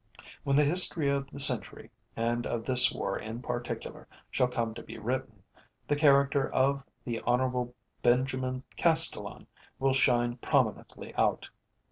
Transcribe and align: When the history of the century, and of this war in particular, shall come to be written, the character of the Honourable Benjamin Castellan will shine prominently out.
When 0.43 0.55
the 0.55 0.63
history 0.63 1.11
of 1.11 1.29
the 1.29 1.39
century, 1.39 1.91
and 2.15 2.47
of 2.47 2.65
this 2.65 2.91
war 2.91 3.19
in 3.19 3.39
particular, 3.43 4.07
shall 4.31 4.47
come 4.47 4.73
to 4.73 4.81
be 4.81 4.97
written, 4.97 5.43
the 5.87 5.95
character 5.95 6.49
of 6.49 6.81
the 7.03 7.19
Honourable 7.21 7.75
Benjamin 8.01 8.63
Castellan 8.77 9.45
will 9.77 9.93
shine 9.93 10.37
prominently 10.37 11.13
out. 11.17 11.51